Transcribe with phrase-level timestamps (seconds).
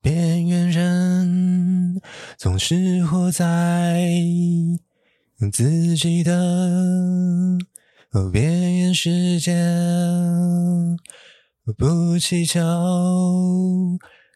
[0.00, 2.00] 边缘人
[2.38, 4.08] 总是活在
[5.52, 7.58] 自己的
[8.32, 9.54] 边缘世界，
[11.76, 12.60] 不祈求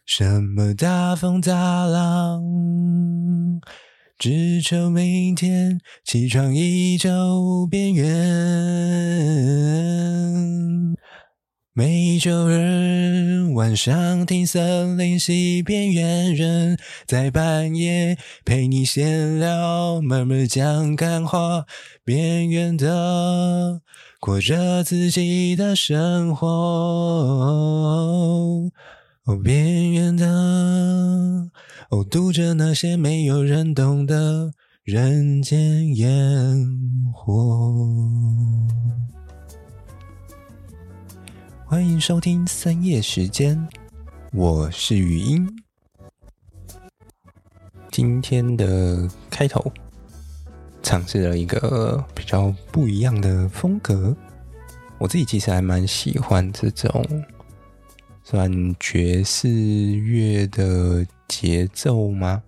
[0.05, 2.43] 什么大风大浪，
[4.17, 8.03] 只求明天起床依旧边缘。
[11.75, 16.77] 每周日晚上听森林系边缘人，
[17.07, 21.65] 在半夜陪你闲聊，慢慢讲干话，
[22.05, 23.81] 边缘的
[24.19, 26.47] 过着自己的生活，
[29.25, 30.27] 哦，边缘的
[31.89, 34.51] 哦，读着那些没有人懂的
[34.83, 36.55] 人间烟
[37.15, 37.73] 火。
[41.73, 43.67] 欢迎收听深夜时间，
[44.31, 45.49] 我是语音。
[47.89, 49.73] 今天的开头
[50.83, 54.15] 尝试了一个比较不一样的风格，
[54.99, 57.03] 我自己其实还蛮喜欢这种
[58.23, 62.43] 算爵士乐的节奏吗？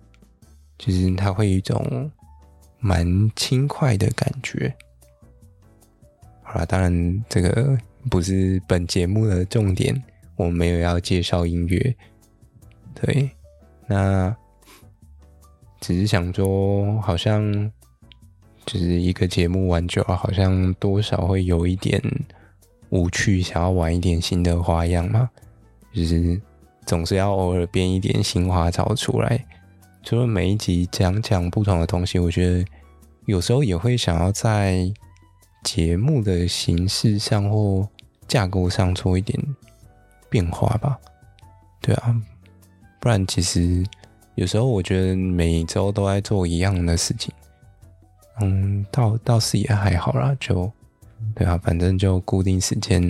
[0.78, 2.08] 就是它会有一种
[2.78, 4.72] 蛮轻快的感觉。
[6.44, 7.76] 好了，当然这个。
[8.10, 10.02] 不是本节目的重点，
[10.36, 11.96] 我没有要介绍音乐，
[12.94, 13.30] 对，
[13.86, 14.34] 那
[15.80, 17.70] 只是想说，好像
[18.64, 22.00] 就是一个节目玩久了，好像多少会有一点
[22.90, 25.28] 无趣，想要玩一点新的花样嘛，
[25.92, 26.40] 就是
[26.84, 29.44] 总是要偶尔编一点新花招出来。
[30.02, 32.64] 除了每一集讲讲不同的东西，我觉得
[33.24, 34.88] 有时候也会想要在
[35.64, 37.88] 节目的形式上或
[38.28, 39.38] 架构上做一点
[40.28, 40.98] 变化吧，
[41.80, 42.14] 对啊，
[43.00, 43.84] 不然其实
[44.34, 47.32] 有时候我觉得每周都在做一样的事情，
[48.40, 50.70] 嗯，倒倒是也还好啦，就
[51.34, 53.02] 对啊，反正就固定时间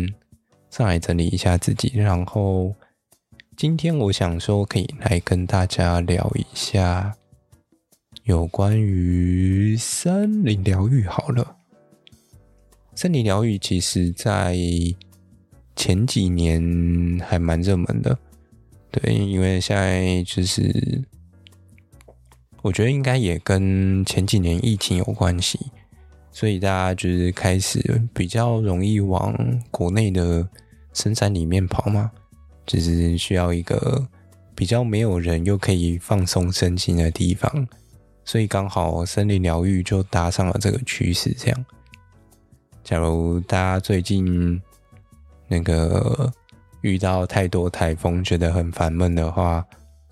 [0.71, 2.75] 上来整理一下自己，然后
[3.57, 7.17] 今天我想说可以来跟大家聊一下
[8.25, 11.57] 有关于森林疗愈好了，
[12.95, 14.55] 森林疗愈其实在
[15.77, 18.19] 前几年还蛮热门的，
[18.91, 21.05] 对，因为现在就是
[22.63, 25.61] 我觉得应该也跟前几年疫情有关系，
[26.33, 29.37] 所以大家就是开始比较容易往
[29.71, 30.49] 国内的
[30.95, 32.11] 深山里面跑嘛，
[32.65, 34.09] 就是需要一个
[34.55, 37.69] 比较没有人又可以放松身心的地方，
[38.25, 41.37] 所以刚好森林疗愈就搭上了这个趋势。
[41.39, 41.65] 这样，
[42.83, 44.59] 假如大家最近。
[45.49, 46.33] 那个
[46.81, 49.65] 遇到太多台风，觉得很烦闷的话，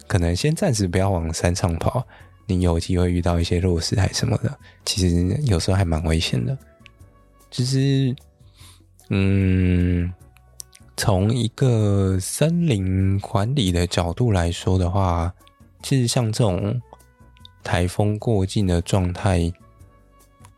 [0.06, 2.06] 可能先暂时不要往山上跑。
[2.46, 6.56] 你有机会遇到一些落石还什么的，其实有时候还蛮危险的。
[7.50, 8.14] 就是，
[9.08, 10.12] 嗯，
[10.96, 15.32] 从一个森林管理的角度来说的话，
[15.82, 16.80] 其实像这种
[17.62, 19.52] 台风过境的状态，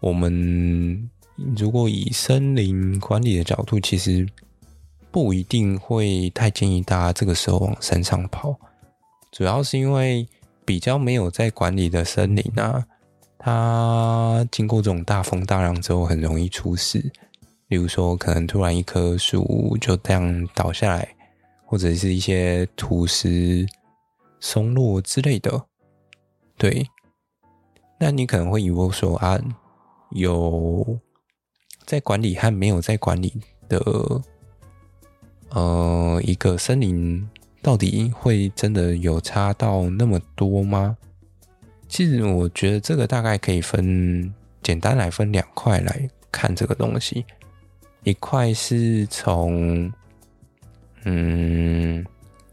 [0.01, 1.09] 我们
[1.57, 4.27] 如果以森林管理的角度，其实。
[5.17, 8.55] 不一定会太建议大家这个时候往山上跑，
[9.33, 10.29] 主要是因为
[10.63, 12.85] 比较没有在管理的森林啊，
[13.39, 16.99] 它经过这种大风大浪之后很容易出事，
[17.69, 21.09] 例如说可能突然一棵树就这样倒下来，
[21.65, 23.67] 或者是一些土石
[24.39, 25.65] 松落之类的。
[26.59, 26.87] 对，
[27.99, 29.41] 那你可能会以为说啊，
[30.11, 30.99] 有
[31.87, 33.33] 在管理和没有在管理
[33.67, 33.81] 的。
[35.51, 37.27] 呃，一个森林
[37.63, 40.97] 到底会真的有差到那么多吗？
[41.89, 47.25] 其实我觉得这个大概可以分，简单来分两块来看这个东西。
[48.03, 49.91] 一块是从
[51.05, 52.05] 嗯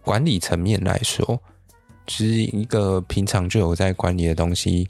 [0.02, 1.40] 管理层面来说，
[2.06, 4.88] 就是一个平常就有在管理的东西。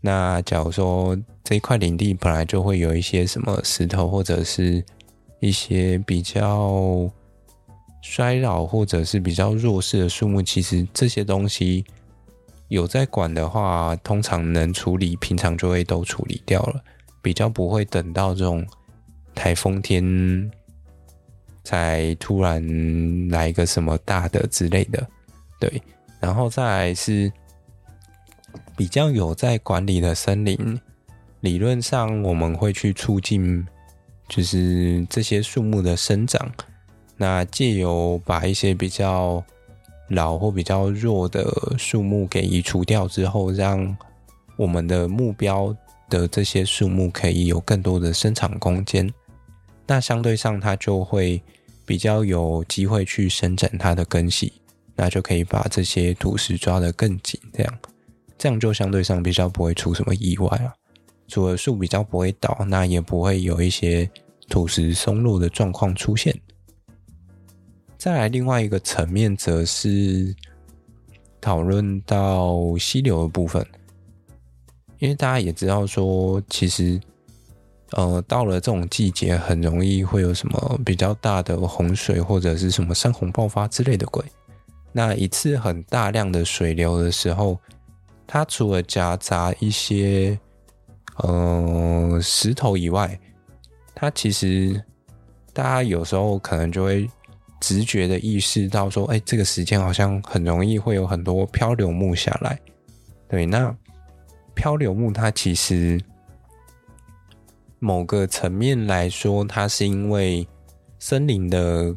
[0.00, 4.84] 那假如说这一块领地本来就会有一些什么石头，或者是
[5.40, 7.08] 一些比较。
[8.02, 11.84] 衰老或者是比较弱势的树木，其实这些东西
[12.68, 16.82] 有在管的话，通常能处理，平常就会都处理掉了，
[17.22, 18.66] 比较不会等到这种
[19.34, 20.50] 台风天
[21.62, 22.60] 才突然
[23.28, 25.08] 来一个什么大的之类的。
[25.60, 25.80] 对，
[26.18, 27.32] 然后再来是
[28.76, 30.80] 比较有在管理的森林，
[31.40, 33.64] 理论上我们会去促进，
[34.28, 36.50] 就是这些树木的生长。
[37.16, 39.44] 那借由把一些比较
[40.08, 41.44] 老或比较弱的
[41.78, 43.96] 树木给移除掉之后，让
[44.56, 45.74] 我们的目标
[46.10, 49.12] 的这些树木可以有更多的生长空间，
[49.86, 51.40] 那相对上它就会
[51.86, 54.52] 比较有机会去伸展它的根系，
[54.94, 57.78] 那就可以把这些土石抓得更紧，这样
[58.36, 60.74] 这样就相对上比较不会出什么意外啊。
[61.28, 64.10] 除了树比较不会倒，那也不会有一些
[64.48, 66.38] 土石松落的状况出现。
[68.02, 70.34] 再来另外一个层面，则是
[71.40, 73.64] 讨论到溪流的部分，
[74.98, 77.00] 因为大家也知道说，其实
[77.92, 84.24] 呃，到了这种季节，很容易会有什么比较大的洪水或者是什么山洪爆发之类的鬼。
[84.90, 87.56] 那一次很大量的水流的时候，
[88.26, 90.36] 它除了夹杂一些
[91.18, 93.16] 呃石头以外，
[93.94, 94.82] 它其实
[95.52, 97.08] 大家有时候可能就会。
[97.62, 102.58] 直觉的意识到说，哎，这个时间好像很容易会有很多漂流木下来。
[103.28, 103.72] 对，那
[104.52, 106.00] 漂流木它其实
[107.78, 110.44] 某个层面来说，它是因为
[110.98, 111.94] 森林的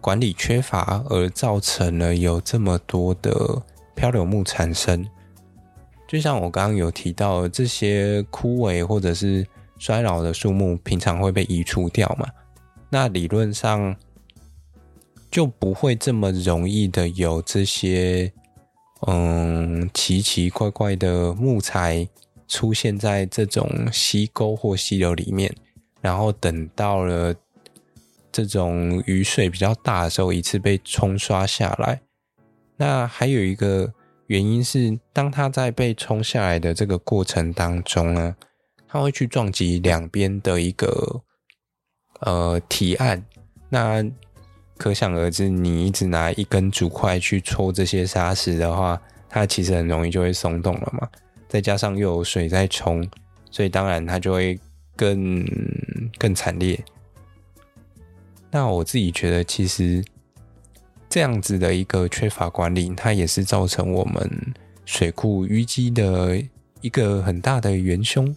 [0.00, 3.60] 管理缺乏而造成了有这么多的
[3.96, 5.04] 漂流木产生。
[6.06, 9.44] 就像我刚刚有提到，这些枯萎或者是
[9.76, 12.28] 衰老的树木，平常会被移除掉嘛？
[12.90, 13.96] 那理论上。
[15.30, 18.32] 就不会这么容易的有这些
[19.06, 22.08] 嗯奇奇怪怪的木材
[22.48, 25.54] 出现在这种溪沟或溪流里面，
[26.00, 27.32] 然后等到了
[28.32, 32.00] 这种雨水比较大的时候，一次被冲刷下来。
[32.76, 33.92] 那还有一个
[34.26, 38.34] 原因是，当它在被冲下来的这个过程当中呢，
[38.88, 41.22] 它会去撞击两边的一个
[42.20, 43.24] 呃堤岸，
[43.68, 44.04] 那。
[44.80, 48.98] 可想而知，你一直拿一根竹块去戳这些沙石的话，
[49.28, 51.06] 它其实很容易就会松动了嘛。
[51.50, 53.06] 再加上又有水在冲，
[53.50, 54.58] 所以当然它就会
[54.96, 55.44] 更
[56.16, 56.82] 更惨烈。
[58.50, 60.02] 那我自己觉得，其实
[61.10, 64.54] 这样子的一个缺乏管理，它也是造成我们
[64.86, 66.42] 水库淤积的
[66.80, 68.34] 一个很大的元凶。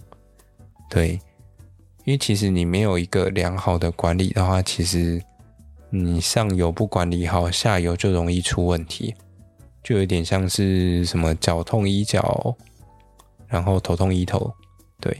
[0.89, 1.11] 对，
[2.03, 5.23] 因为其实你没有一个良好的管理的话，其实。
[5.95, 9.13] 你上游不管理好，下游就容易出问题，
[9.83, 12.57] 就有点像是什么脚痛医脚，
[13.47, 14.51] 然后头痛医头，
[14.99, 15.15] 对。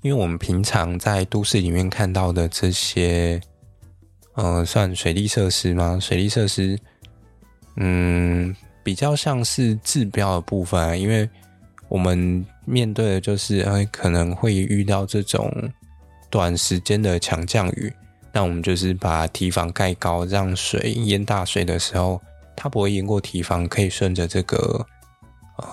[0.00, 3.38] 因为我们平常在都市里面看到的这些，
[4.32, 5.98] 呃，算水利设施吗？
[6.00, 6.78] 水利设施，
[7.76, 11.28] 嗯，比较像是治标的部分啊，因为
[11.88, 15.52] 我们面对的就是，呃，可能会遇到这种
[16.30, 17.92] 短时间的强降雨。
[18.36, 22.20] 那我们就是把堤防盖高，让水淹大水的时候，
[22.54, 24.86] 它不会淹过堤防，可以顺着这个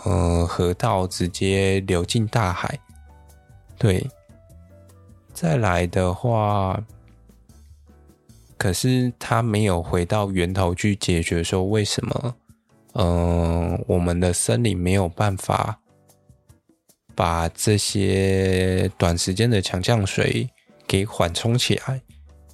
[0.05, 2.79] 呃河道直接流进大海。
[3.77, 4.07] 对，
[5.33, 6.81] 再来的话，
[8.57, 12.35] 可是它没有回到源头去解决，说为什么
[12.93, 15.77] 嗯、呃，我们的森林没有办法
[17.13, 20.49] 把这些短时间的强降水
[20.87, 22.01] 给缓冲起来。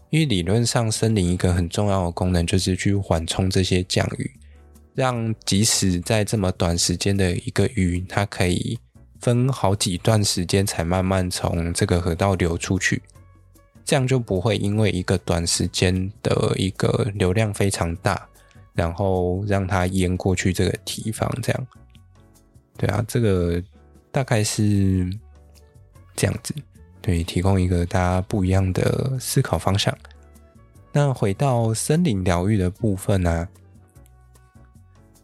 [0.10, 4.32] 因为理论上，森林一个很重要的功能就是去缓冲这些降雨，
[4.96, 8.80] 让即使在这么短时间的一个雨，它可以
[9.20, 13.02] 分好几段时间才慢慢从这个河道流出去，
[13.86, 18.28] 这样就不会因为一个短时间的一个流量非常大，
[18.74, 21.30] 然后让它淹过去这个堤防。
[21.44, 21.68] 这样，
[22.78, 23.62] 对啊，这个
[24.12, 25.08] 大概是
[26.16, 26.52] 这样子。
[27.02, 29.96] 对，提供一个大家不一样的思考方向。
[30.92, 33.48] 那回到森林疗愈的部分呢、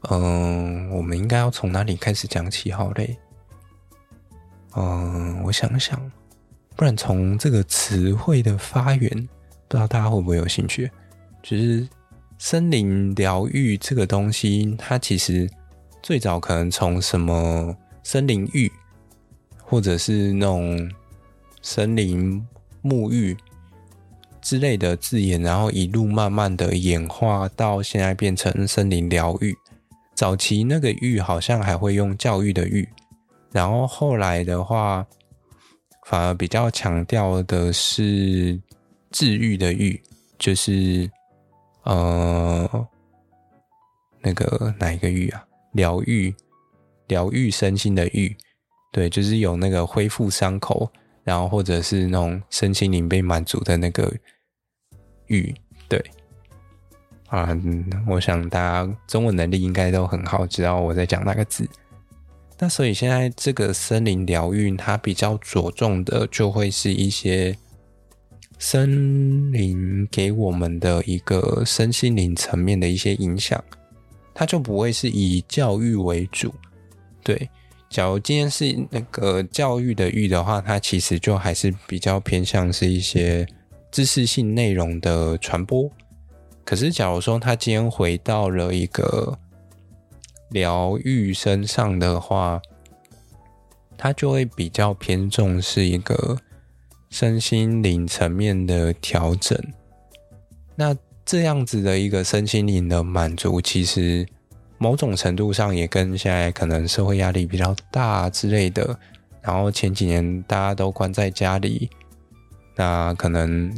[0.09, 3.17] 嗯，我们应该要从哪里开始讲起好嘞？
[4.75, 5.99] 嗯，我想想，
[6.75, 9.09] 不然从这个词汇的发源，
[9.67, 10.89] 不知道大家会不会有兴趣？
[11.43, 11.87] 就是
[12.37, 15.49] 森林疗愈这个东西，它其实
[16.01, 18.71] 最早可能从什么森林浴，
[19.61, 20.89] 或者是那种。
[21.65, 22.45] 森林
[22.83, 23.35] 沐浴
[24.39, 29.51] 之类的字眼，然后一路慢慢的演化到现在变成森林疗愈。
[30.13, 32.87] 早期那个愈好像还会用教育的愈，
[33.51, 35.03] 然后后来的话
[36.05, 38.61] 反而比较强调的是
[39.09, 39.99] 治愈的愈，
[40.37, 41.09] 就是
[41.81, 42.87] 呃
[44.21, 45.43] 那个哪一个愈啊？
[45.71, 46.31] 疗愈
[47.07, 48.37] 疗愈身心的愈，
[48.91, 50.87] 对，就是有那个恢复伤口。
[51.25, 54.13] 然后，或者是那种身心灵被满足的那个
[55.25, 55.53] 欲，
[55.89, 56.01] 对。
[57.27, 57.49] 啊，
[58.07, 61.67] 我想大家中文能力应该都很好，知道我在讲哪个字。
[62.59, 67.57] 那所以现在这个森林疗愈，它比较着重的就会是一些
[68.59, 73.61] 森林给我们的一个身心灵层面的一些影响，
[74.33, 76.53] 它就不会是以教育为主。
[77.23, 77.49] 对，
[77.95, 83.47] 假如今天是那个教育的育的话，它其实就还是比较偏向是一些
[83.89, 85.89] 知识性内容的传播。
[86.65, 89.39] 可是，假如说他今天回到了一个
[90.49, 92.61] 疗愈身上的话，
[93.97, 96.37] 他就会比较偏重是一个
[97.09, 99.57] 身心灵层面的调整。
[100.75, 100.93] 那
[101.25, 104.27] 这样子的一个身心灵的满足，其实
[104.77, 108.97] 某种程度上也跟现在可能社会压力比较大之类的，
[109.41, 111.89] 然后前几年大家都关在家里，
[112.75, 113.75] 那可能。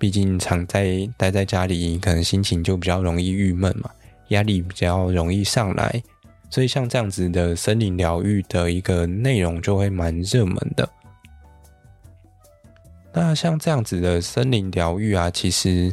[0.00, 3.90] 毕竟常在待在家里，可能心情就比较容易郁闷嘛，
[4.28, 6.00] 压力比较容易上来，
[6.50, 10.88] 所以像这样子的森林疗愈的一个内容就会蛮热门的。
[13.12, 15.92] 那像这样子的森林疗愈啊，其实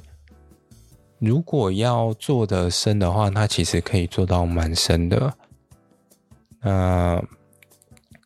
[1.19, 5.33] 如果要做的深的话，它其实可以做到蛮深的。
[6.61, 7.23] 那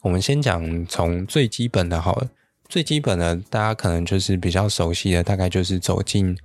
[0.01, 2.29] 我们先讲从最基本的好了。
[2.67, 6.37] 最基本的，大家可能就是比较熟悉的，大概就是走进，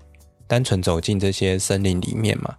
[0.47, 2.57] 单纯走进这些森林里面嘛。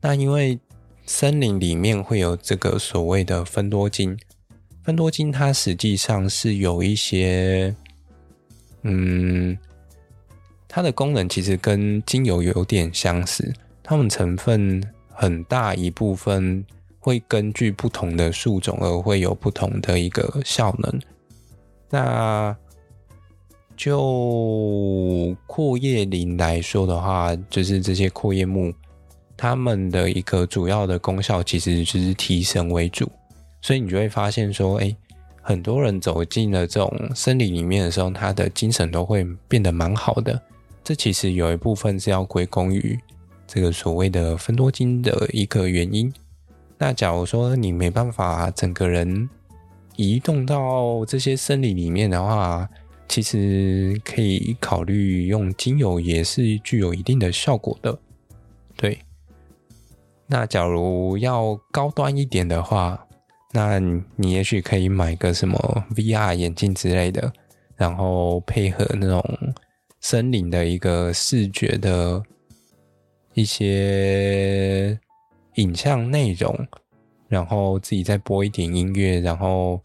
[0.00, 0.58] 那因为
[1.06, 4.18] 森林里面会有这个所谓的分多金，
[4.82, 7.72] 分多金它实际上是有一些，
[8.82, 9.56] 嗯，
[10.74, 16.66] 它的功能其实跟精油有点相似，它们成分很大一部分
[16.98, 21.00] 会根据不同的树种而会有不同的一个效能。
[21.90, 22.56] 那
[23.76, 28.74] 就阔叶林来说的话，就是这些阔叶木，
[29.36, 33.08] 它们的一个主要的功效其实就是提神为主，
[33.62, 34.92] 所以你就会发现说，哎，
[35.40, 40.42] 很多人走进了这种森林里面的时候，他的精神都会变得蛮好的。
[40.84, 42.98] 这其实有一部分是要归功于
[43.46, 46.12] 这个所谓的分多金的一个原因。
[46.76, 49.28] 那假如说你没办法整个人
[49.96, 52.68] 移动到这些森林里面的话，
[53.08, 57.96] 其实可以考虑用精油，也是具有一定的效果的。
[58.76, 58.98] 对，
[60.26, 63.06] 那假如要高端一点的话，
[63.52, 63.78] 那
[64.16, 67.32] 你也许可以买个什么 VR 眼镜之类的，
[67.76, 69.22] 然后配合那种
[70.04, 72.22] 森林的一个视觉的
[73.32, 75.00] 一些
[75.54, 76.54] 影像内容，
[77.26, 79.80] 然后自己再播一点音乐，然后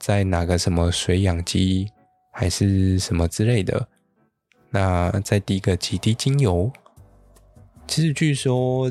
[0.00, 1.88] 再拿个什么水氧机。
[2.32, 3.86] 还是什么之类的，
[4.70, 6.70] 那再滴个几滴精油。
[7.86, 8.90] 其实据说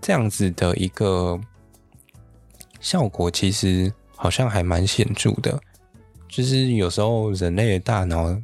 [0.00, 1.40] 这样子的一个
[2.78, 5.60] 效果，其实好像还蛮显著的。
[6.28, 8.40] 就是有时候人类的大脑，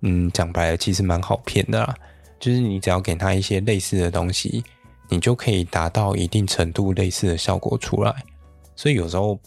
[0.00, 1.94] 嗯，讲白了，其实蛮好骗的啦。
[2.38, 4.62] 就是你只要给他一些类似的东西，
[5.08, 8.14] 你就可以达到一定程度类似的效果出来。
[8.76, 9.38] 所以有时候，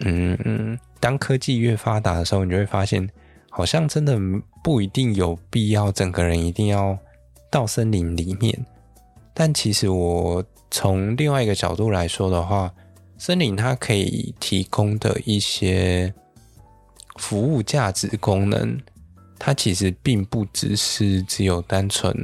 [0.00, 3.08] 嗯嗯，当科技越发达的时候，你就会发现。
[3.52, 4.16] 好像真的
[4.62, 6.96] 不一定有必要整个人一定要
[7.50, 8.64] 到森林里面，
[9.34, 12.72] 但其实我从另外一个角度来说的话，
[13.18, 16.14] 森林它可以提供的一些
[17.16, 18.80] 服务价值功能，
[19.40, 22.14] 它其实并不只是只有单纯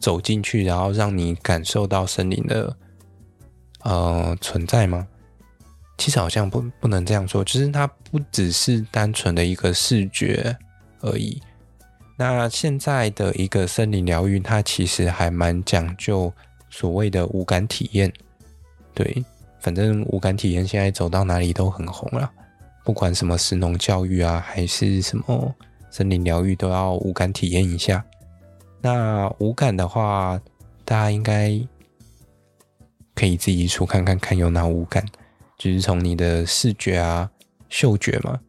[0.00, 2.74] 走进去，然后让你感受到森林的
[3.82, 5.06] 呃存在吗？
[5.98, 10.56] 其实好像不不能这样说，就是它不只是单纯的一个视觉
[11.00, 11.40] 而已。
[12.16, 16.32] 那现在的一个森林疗愈，它其实还蛮讲究
[16.70, 18.12] 所谓的五感体验。
[18.94, 19.22] 对，
[19.60, 22.30] 反正五感体验现在走到哪里都很红了，
[22.84, 25.54] 不管什么神农教育啊，还是什么
[25.94, 28.04] 森林疗愈，都要五感体验一下。
[28.80, 30.40] 那五感的话，
[30.84, 31.56] 大家应该
[33.14, 35.06] 可以自己出看看看有哪五感。
[35.56, 37.30] 就是从你的视觉啊、
[37.68, 38.40] 嗅觉嘛、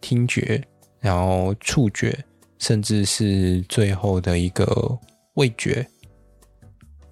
[0.00, 0.64] 听觉，
[0.98, 2.18] 然后触觉，
[2.58, 4.98] 甚至是最后的一个
[5.34, 5.86] 味觉。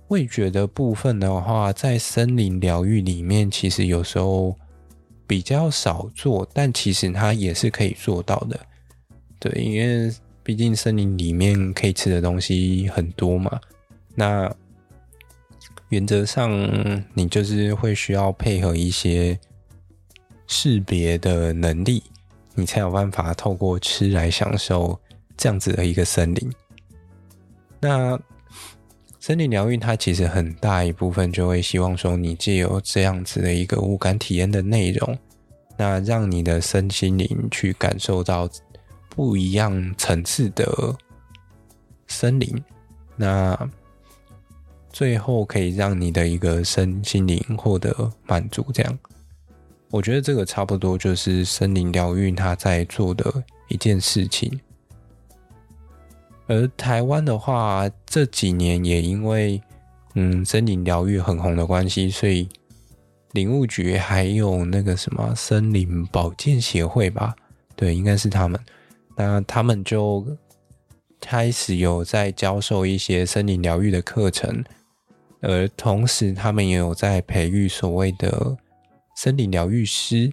[0.08, 4.56] 味觉的部分的话，在森林疗愈里面，其实有时候
[5.26, 8.58] 比较少做，但其实它也是可以做到的。
[9.44, 10.10] 对，因为
[10.42, 13.60] 毕竟森林里面可以吃的东西很多嘛。
[14.14, 14.50] 那
[15.90, 16.50] 原则上，
[17.12, 19.38] 你就是会需要配合一些
[20.46, 22.02] 识别的能力，
[22.54, 24.98] 你才有办法透过吃来享受
[25.36, 26.50] 这样子的一个森林。
[27.80, 28.18] 那
[29.20, 35.18] 森林疗愈它其实很大一部分就会希望说，你借由这样子的一个五感体验的内容，
[35.76, 38.48] 那让你的身心灵去感受到
[39.14, 40.66] 不一样层次的
[42.08, 42.64] 森林，
[43.14, 43.56] 那
[44.92, 48.66] 最后可以让你的一个身心灵获得满足。
[48.74, 48.98] 这样，
[49.90, 54.60] 我觉得这个差不多就是森林疗愈他在做的一件事情。
[56.48, 59.62] 而台湾的话，这几年也因为
[60.14, 62.48] 嗯森林疗愈很红的关系，所以
[63.30, 67.36] 林务局还有那个什么森林保健协会吧，
[67.76, 68.60] 对，应该是他们。
[69.16, 70.26] 那他们就
[71.20, 74.64] 开始有在教授一些森林疗愈的课程，
[75.40, 78.56] 而同时他们也有在培育所谓的
[79.16, 80.32] 森林疗愈师。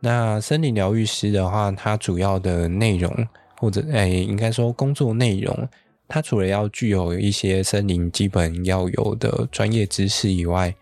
[0.00, 3.28] 那森林疗愈师的话，它主要的内容。
[3.60, 5.68] 或者，哎，应该说工作内容，
[6.06, 10.72] 它除了要具有一些森林基本要有的专业知识以外，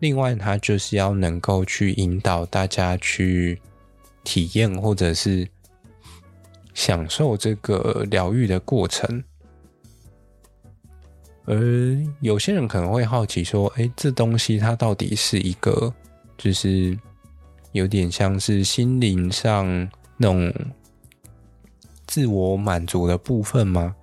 [0.00, 3.62] 另外它就是要能够去引导大家去
[4.24, 5.48] 体验或者是
[6.78, 9.20] 享受这个疗愈的过程。
[11.44, 11.58] 而
[12.20, 15.92] 有些人可能会好奇说，哎，这东西它到底是一个，
[16.36, 16.96] 就是
[17.72, 19.66] 有点像是心灵上
[20.16, 20.54] 那种。
[22.06, 23.94] 自我满足的部分吗？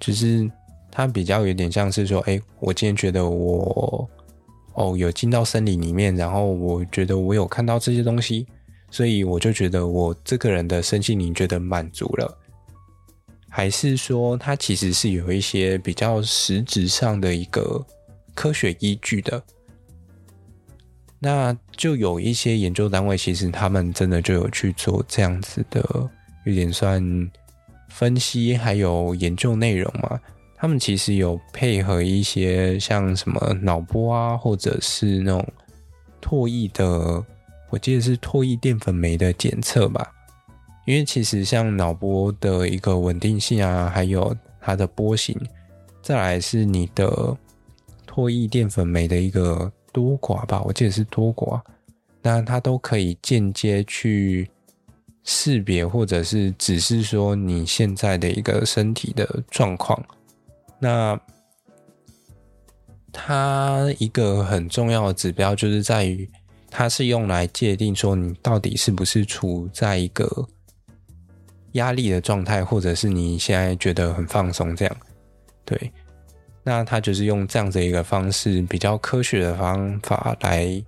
[0.00, 0.50] 就是
[0.90, 4.08] 它比较有点像是说，哎，我今天觉得我
[4.72, 8.46] 哦有进到森林里面，然后我觉得我有看到这些东西，
[8.92, 12.38] 所以我就觉得我这个人的身心灵觉得满足了。
[13.48, 17.84] 还是说它其实是有一些比较实质上的一个
[18.34, 19.42] 科学依据的？
[21.18, 25.82] 那就有一些研究单位，其实他们真的就有去做这样子的，
[26.44, 27.02] 有点算。
[27.88, 30.18] 分析还有研究内容嘛，
[30.56, 35.46] 他们其实有配合一些像什么脑波啊，或者是那种
[36.22, 37.22] 唾液的，
[37.72, 40.08] 我记得是唾液淀粉酶的检测吧。
[40.86, 45.36] 因为其实像脑波的一个稳定性啊，还有它的波形，
[46.02, 47.36] 再来是你的
[48.06, 51.60] 唾液淀粉酶的一个多寡吧，我记得是多寡，
[52.20, 54.48] 那它都可以间接去。
[55.24, 60.04] 识别或者是只是说你现在的一个身体的状况，
[60.80, 61.16] 那
[63.12, 66.28] 它一个很重要的指标就是在于，
[66.74, 70.48] 它是用来界定说你到底是不是处在一个
[71.72, 74.96] 压力的状态，或者是你现在觉得很放松这样。
[75.66, 75.92] 对，
[76.64, 80.82] 那它就是用这样子一个方式，比较科学的方法来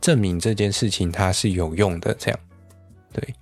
[0.00, 2.40] 证明这件事情它是有用的这样。
[3.12, 3.34] 对。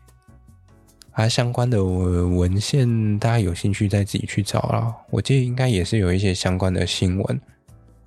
[1.13, 4.95] 啊，相关的文献，大家有兴趣再自己去找啦。
[5.11, 7.41] 我记得应该也是有一些相关的新闻，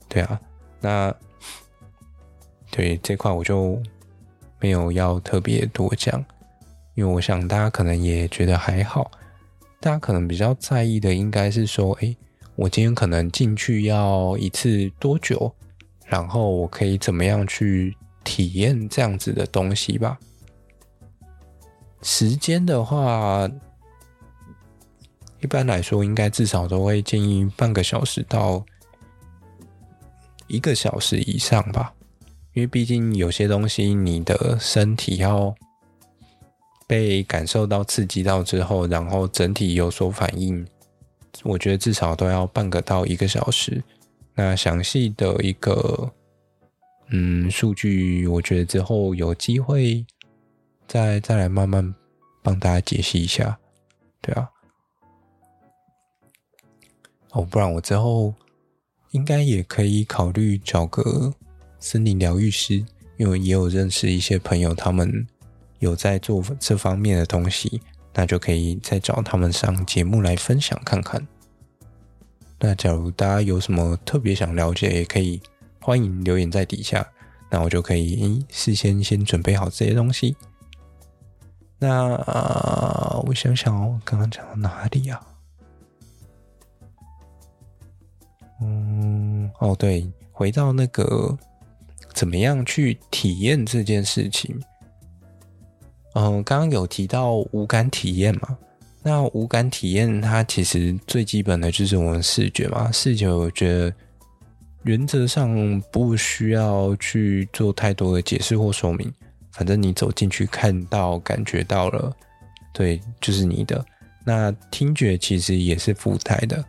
[0.07, 0.39] 对啊。
[0.81, 1.15] 那
[2.75, 3.81] 对这块我就
[4.59, 6.21] 没有要特别多讲，
[6.95, 9.09] 因为我想大家可能也觉得还好。
[9.79, 12.13] 大家可能比较在意的应该是说，哎，
[12.57, 15.49] 我今天可能进去要一次多久，
[16.05, 20.19] 然后我可以怎么样去体验这样子的东西吧。
[22.01, 23.49] 时间的话，
[25.39, 28.61] 一般来说应该至少都会建议半个小时到
[30.47, 31.94] 一个小时以上吧，
[32.55, 35.53] 因为毕竟有些东西你的身体要
[36.87, 40.65] 被感受到刺激到之后，然后整体有所反应，
[41.43, 43.83] 我觉得至少都要半个到一个小时。
[44.33, 46.11] 那详细的一个
[47.09, 50.05] 嗯数据，我觉得之后有机会。
[50.87, 51.95] 再再来慢慢
[52.43, 53.57] 帮大家解析一下，
[54.21, 54.47] 对啊，
[57.31, 58.31] 哦，不然我之后
[59.09, 61.33] 应该也可以考虑找个
[61.85, 62.83] 森林疗愈师，
[63.15, 65.27] 因为也有认识一些朋友，他们
[65.77, 67.79] 有在做这方面的东西，
[68.11, 71.25] 那就可以再找他们上节目来分享看看。
[72.57, 75.39] 那假如大家有什么特别想了解，也可以
[75.79, 77.07] 欢迎留言在底下，
[77.51, 80.35] 那我就可以事先先准备好这些东西。
[81.77, 82.07] 那、
[83.27, 85.21] 我想想哦，刚刚讲到哪里、啊？
[88.59, 91.37] 嗯，哦对，回到那个
[92.15, 94.59] 怎么样去体验这件事情。
[96.13, 98.57] 嗯，刚刚有提到无感体验嘛？
[99.03, 102.89] 那无感体验它其实最基本的就是我们视觉嘛。
[102.91, 103.93] 视觉我觉得
[104.83, 109.13] 原则上不需要去做太多的解释或说明。
[109.51, 112.11] 反正你走进去看到、感觉到了，
[112.73, 113.85] 对，就是你的。
[114.25, 116.63] 那听觉其实也是附带的。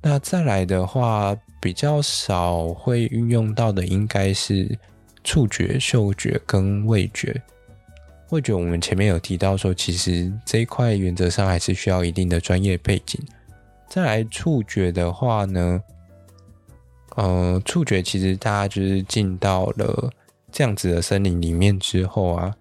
[0.00, 4.76] 那再来的话，比较少会运用到的应该是
[5.22, 7.40] 触觉、嗅觉跟味觉。
[8.30, 13.20] 味觉我们前面有提到说，其实这一块原则上还是需要一定的专业背景。
[13.88, 15.80] 再来触觉的话呢，
[17.14, 20.10] 呃，触觉其实大家就是进到了
[20.50, 22.52] 这样子的森林里面之后啊，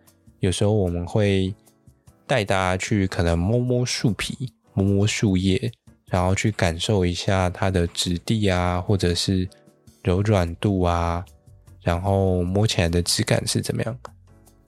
[0.42, 1.52] 有时候我们会
[2.28, 5.72] 带大家去可能摸摸树皮、摸摸树叶。
[6.12, 9.48] 然后去感受一下它的质地啊，或者是
[10.04, 11.24] 柔软度啊，
[11.82, 13.98] 然后摸起来的质感是怎么样？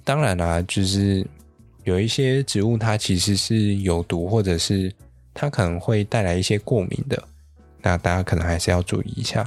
[0.06, 1.28] 当然啦，就是
[1.84, 4.90] 有一些植物它其实是有毒，或者是
[5.34, 7.22] 它可能会带来一些过敏的，
[7.82, 9.46] 那大家可能还是要注意一下，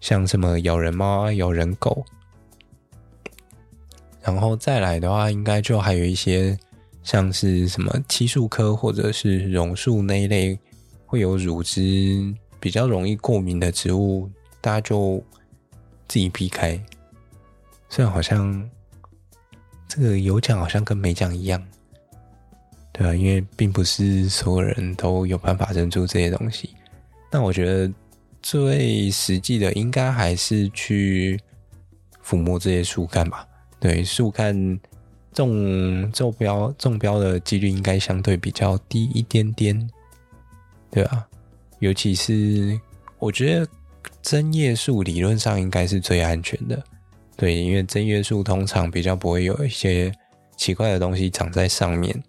[0.00, 2.02] 像什么咬人猫啊、咬人狗。
[4.22, 6.58] 然后再来的话，应该就还有一些
[7.02, 10.58] 像是什么漆树科或者是榕树那一类。
[11.06, 14.28] 会有乳汁比较容易过敏的植物，
[14.60, 15.22] 大家就
[16.08, 16.78] 自己避开。
[17.88, 18.68] 虽然好像
[19.86, 21.62] 这个有奖，好像跟没奖一样，
[22.92, 26.70] 对啊，因为并不是所有人都有办法认出这些东西。
[27.30, 27.92] 那我觉得
[28.42, 31.40] 最实际的，应该还是去
[32.24, 33.46] 抚摸这些树干吧。
[33.78, 34.80] 对，树干
[35.32, 39.88] 中中标中标的几率应该相对比较低一点点。
[40.90, 41.26] 对啊，
[41.80, 42.78] 尤其是
[43.18, 43.66] 我觉得
[44.22, 46.82] 针叶树理论上应该是最安全的，
[47.36, 50.12] 对，因为针叶树通常比较不会有一些
[50.56, 52.22] 奇怪的东西长在上面。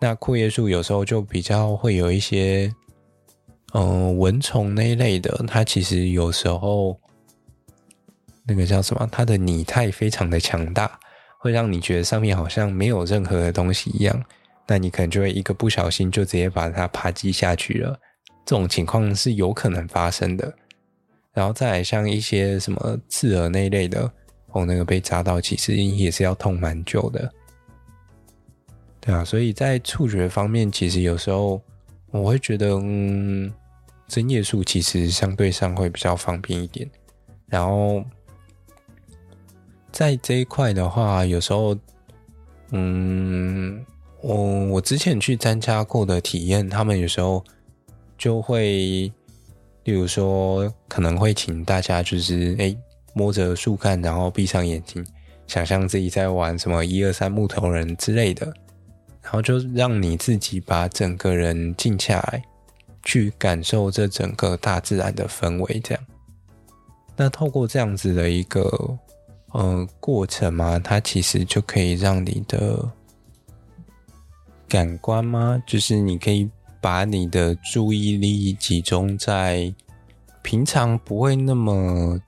[0.00, 2.72] 那阔叶树有时候就比较会有一些，
[3.72, 6.98] 嗯、蚊虫那一类的，它其实有时候
[8.44, 10.98] 那个叫什么，它的拟态非常的强大，
[11.38, 14.24] 会让你觉得上面好像没有任何的东西一样。
[14.66, 17.98] 那你可能就会一个不小心就直接把它啪击下去了，
[18.44, 20.54] 这种情况是有可能发生的。
[21.32, 24.10] 然后再来像一些什么刺耳那一类的，
[24.48, 27.32] 哦，那个被扎到其实也是要痛蛮久的。
[29.00, 31.60] 对啊，所以在触觉方面，其实有时候
[32.10, 33.52] 我会觉得，嗯，
[34.06, 36.88] 针叶树其实相对上会比较方便一点。
[37.46, 38.04] 然后
[39.90, 41.76] 在这一块的话，有时候，
[42.70, 43.84] 嗯。
[44.22, 47.44] 我我之前去参加过的体验，他们有时候
[48.16, 49.12] 就会，
[49.82, 52.74] 例如说，可能会请大家就是哎
[53.14, 55.04] 摸着树干，然后闭上眼睛，
[55.48, 58.46] 想象自己在玩什么一二三木头人之类的，
[59.20, 62.40] 然后就让你自己把整个人静下来，
[63.02, 65.80] 去感受这整个大自然的氛围。
[65.80, 66.04] 这样，
[67.16, 68.96] 那透过这样子的一个
[69.50, 72.88] 呃过程嘛，它其实就可以让你的。
[74.72, 75.62] 感官吗？
[75.66, 76.48] 就是你可以
[76.80, 79.70] 把你的注意力集中在
[80.40, 82.18] 平常不会那么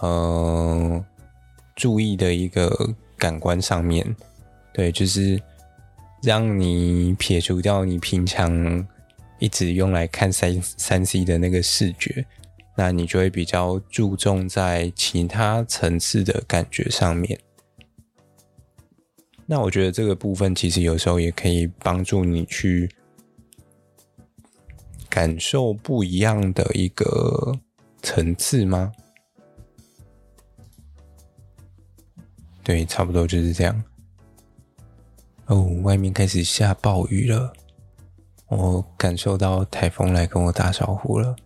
[0.00, 1.04] 呃
[1.76, 4.04] 注意的一个感官上面，
[4.74, 5.40] 对，就是
[6.24, 8.84] 让你撇除掉你平常
[9.38, 12.26] 一直用来看三三 C 的那个视觉，
[12.76, 17.38] 那你就会比较注重在其他层次的感觉上面。
[19.44, 22.88] 那我觉得这个部分其实有时候也可以帮助你去
[25.10, 27.52] 感受不一样的一个
[28.00, 28.90] 层次吗？
[32.62, 33.84] 对，差不多就是这样。
[35.46, 37.52] 哦，外面开始下暴雨了，
[38.48, 41.36] 我感受到台风来跟我打招呼了，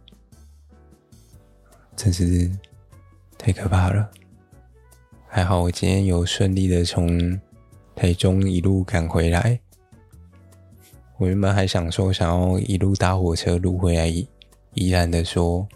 [1.96, 2.48] 真是
[3.36, 4.08] 太可怕了。
[5.26, 7.40] 还好我今天有顺利的从。
[7.96, 9.58] 台中一路赶回来，
[11.16, 14.06] 我原本还想说想要一路搭火车路回来
[14.74, 15.66] 宜兰的说，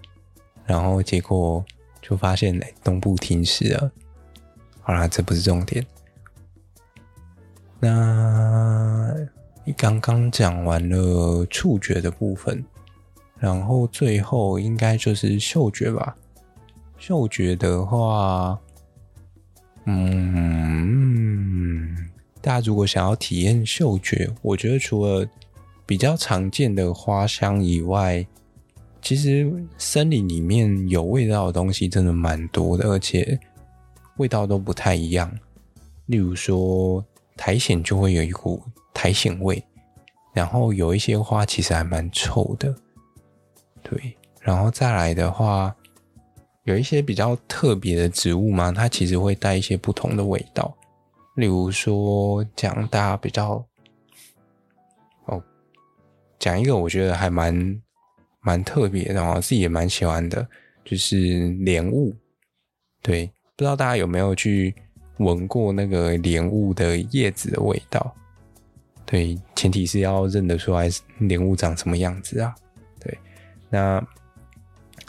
[0.66, 1.64] 然后结果
[2.02, 3.90] 就发现哎，东部停驶了。
[4.82, 5.84] 好啦，这不是重点。
[7.80, 9.16] 那
[9.64, 12.62] 你刚刚讲完了触觉的部分，
[13.38, 16.14] 然后最后应该就是嗅觉吧？
[16.98, 18.60] 嗅觉的话，
[19.90, 21.96] 嗯。
[22.40, 25.28] 大家如果想要体验嗅觉，我觉得除了
[25.84, 28.24] 比较常见的花香以外，
[29.02, 33.38] 其实森林里面有味道的东西真的蛮多的，而且
[34.16, 35.30] 味道都不太一样。
[36.06, 37.04] 例如说
[37.36, 38.62] 苔藓就会有一股
[38.94, 39.62] 苔藓味，
[40.32, 42.74] 然后有一些花其实还蛮臭的，
[43.82, 44.16] 对。
[44.40, 45.74] 然后再来的话，
[46.64, 50.76] 有一些比较特别的植物嘛，它其实会带一些不同的味道。
[51.36, 53.64] 例如说，讲大家比较
[55.26, 55.42] 哦，
[56.38, 57.82] 讲一个我觉得还蛮
[58.40, 60.46] 蛮特别的，我自己也蛮喜欢的，
[60.84, 62.14] 就是莲雾。
[63.00, 64.74] 对，不知道大家有没有去
[65.18, 68.14] 闻过那个莲雾的叶子的味道？
[69.06, 72.54] 对，前提是要认得出来莲雾长什么样子啊。
[73.00, 73.18] 对，
[73.70, 74.06] 那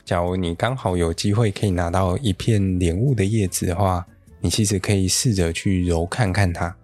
[0.04, 4.06] 假如你刚好有机会可以拿到一片莲雾的叶子的话，
[4.40, 6.76] 你其实可以试着去揉看看它，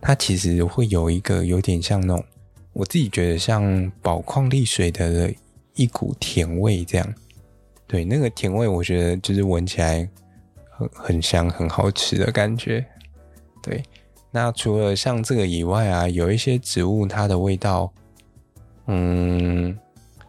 [0.00, 2.24] 它其实会有一个有点像那种，
[2.72, 5.32] 我自己觉得像宝矿力水的
[5.74, 7.14] 一股甜味这样。
[7.86, 10.08] 对，那个甜味我觉得就是闻起来
[10.70, 12.86] 很很香、很好吃的感觉。
[13.60, 13.82] 对，
[14.30, 17.92] 那除了像这个以外啊，有一些植物它的味道，
[18.86, 19.76] 嗯，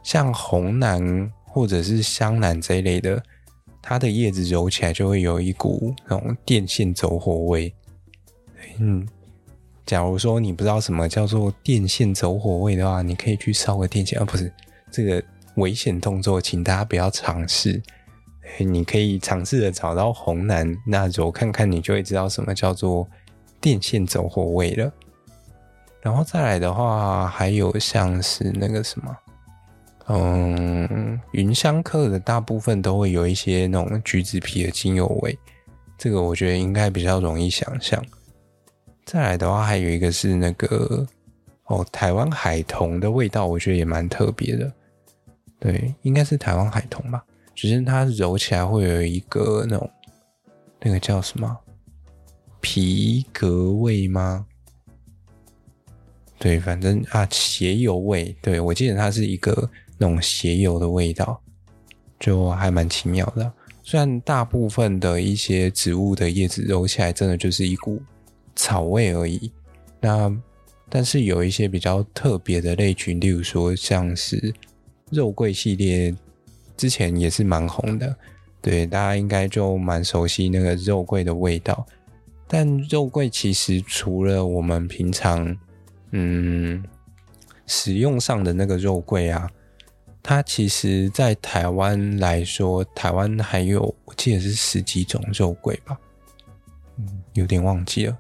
[0.02, 3.22] 像红楠或者是香兰这一类的。
[3.82, 7.74] 它的叶子揉起来就会有一股那种电线走火味。
[8.78, 9.08] 嗯，
[9.86, 14.54] 假如说你不知道什么叫做电线走火味的话，你可以去烧个电线，啊、不是
[14.92, 15.24] 这个
[15.56, 17.82] 危险动作，请大家不要尝试。
[18.60, 23.08] 你可以尝试着找到红楠，那揉看看，你就会知道什么叫做
[23.60, 24.92] 电线走火味了。
[26.02, 29.16] 然后再来的话，还有像是那个什么。
[30.08, 35.38] 嗯，云香客的大部分都会有一些那种橘子皮的精油味，
[35.98, 38.04] 这个我觉得应该比较容易想象。
[39.06, 41.08] 再来的话，还有一个是那个
[41.66, 44.74] 哦，台湾海桐的味道，我觉得也蛮特别的。
[45.60, 47.24] 对，应该是台湾海桐吧，
[47.56, 49.90] 只是它揉起来会有一个那种
[50.82, 51.56] 那个叫什么
[52.60, 54.46] 皮革味吗？
[56.40, 58.36] 对，反正啊，鞋油味。
[58.42, 59.70] 对，我记得它是一个。
[60.02, 61.40] 那种鞋油的味道，
[62.20, 63.54] 就还蛮奇妙的。
[63.84, 68.02] 虽然大部分的一些植物的叶子揉起来，真的就是一股
[68.56, 69.52] 草味而已。
[70.00, 70.36] 那
[70.90, 74.52] 但是有一些比较特别的类群，例如说像是
[75.12, 76.16] 肉桂系列，
[76.76, 78.16] 之前也是蛮红的。
[78.60, 81.86] 对，大家应该就蛮熟悉那个肉桂的味道。
[82.48, 85.56] 但肉桂其实除了我们平常
[86.10, 86.84] 嗯
[87.68, 89.48] 使用上的那个肉桂啊。
[90.24, 95.98] 它其实，在台湾来说，台湾还有我记得是十几种肉桂吧，
[96.98, 98.18] 嗯，有点忘记了，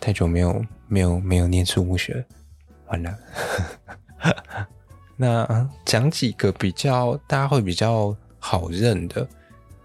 [0.00, 2.24] 太久没有没有没有念生物学，
[2.88, 3.18] 完了。
[5.16, 9.26] 那讲几个比较大家会比较好认的，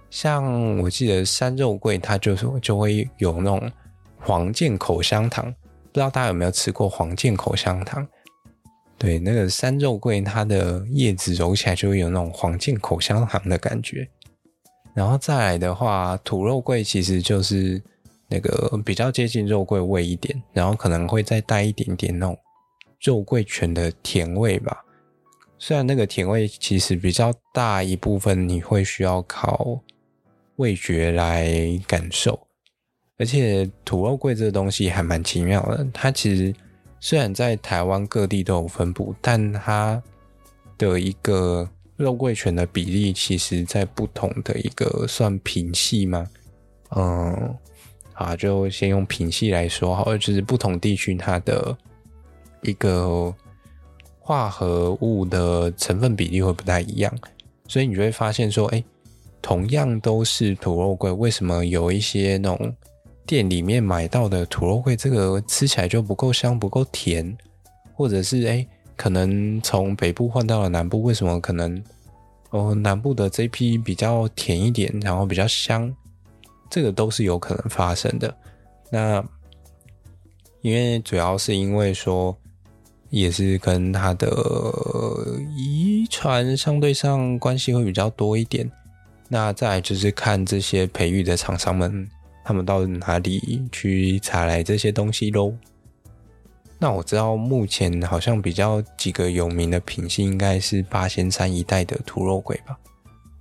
[0.09, 3.71] 像我记得山肉桂，它就是就会有那种
[4.17, 8.05] 黄健口香糖，不知道大家有没有吃过黄健口香糖？
[8.99, 14.05] 对，那个山肉桂，它的叶子揉起来就会有那种黄金口香糖的感觉。
[14.93, 17.81] 然后再来的话，土肉桂其实就是
[18.27, 22.37] 那个比较接近肉桂味一点，然后可能会再带一点点那种
[23.01, 24.83] 肉桂醛的甜味吧。
[25.57, 29.79] 虽然那个甜味其实比较大一部分你会需要靠
[30.57, 31.57] 味觉来
[31.87, 32.37] 感受，
[33.17, 36.53] 而且土肉桂这个东西还蛮奇妙的，它其实。
[36.99, 40.01] 虽然在台湾各地都有分布，但它
[40.77, 46.27] 的一个肉桂醛的比例，其实在不同的一个算品系吗？
[46.95, 47.55] 嗯，
[48.13, 51.77] 好，就先用品系来说好，就是不同地区它的
[52.61, 53.33] 一个
[54.19, 57.13] 化合物的成分比例会不太一样，
[57.67, 58.83] 所以你就会发现说，哎，
[59.41, 62.75] 同样都是土肉桂，为什么有一些那种
[63.29, 67.37] 店里面买到的土肉桂，这个吃起来就不够香，不够甜，
[67.93, 68.65] 或者是哎，
[68.95, 71.79] 可能从北部换到了南部，为什么可能
[72.49, 75.95] 哦南部的这批比较甜一点，然后比较香，
[76.71, 78.35] 这个都是有可能发生的。
[78.89, 79.23] 那
[80.61, 82.35] 因为主要是因为说，
[83.11, 84.27] 也是跟它的
[85.55, 88.67] 遗传相对上关系会比较多一点。
[89.27, 92.09] 那再就是看这些培育的厂商们。
[92.43, 95.53] 他们到哪里去采来这些东西喽？
[96.77, 102.77] 那我知道目前好像比较几个有名的品系，应该是八仙山一带的土肉鬼吧？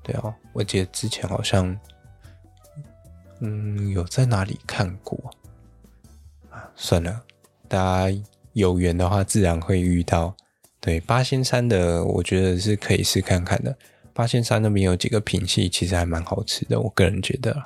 [0.02, 1.78] 对哦，我记得之前好像，
[3.40, 5.16] 嗯，有在哪里看过
[6.50, 6.68] 啊？
[6.74, 7.22] 算了，
[7.68, 7.78] 大
[8.10, 8.20] 家
[8.54, 10.34] 有缘的话，自然会遇到。
[10.80, 13.76] 对，八仙山的，我觉得是可以试看看的。
[14.12, 17.56] 八仙山那边有几个品系，其实还蛮好吃的，我个人觉得。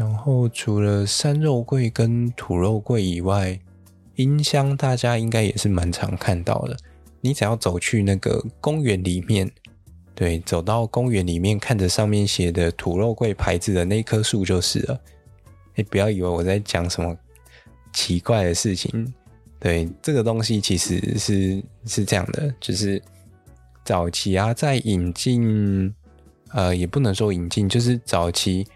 [0.00, 3.60] 然后除了山肉桂跟土肉桂以外，
[4.14, 6.74] 樱香大家应该也是蛮常看到的。
[7.20, 9.50] 你只要走去那个公园里面，
[10.14, 14.98] 对，走到公园里面，看着上面写的土肉桂牌子的那棵树就是了。
[15.74, 17.14] 你不要以为我在讲什么
[17.92, 19.12] 奇怪的事情，
[19.58, 23.02] 对，这个东西其实是是这样的，就是
[23.84, 25.94] 早期啊，在引进，
[26.52, 28.66] 呃，也不能说引进，就是早期，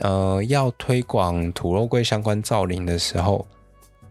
[0.00, 3.46] 呃，要推广土肉桂相关造林的时候，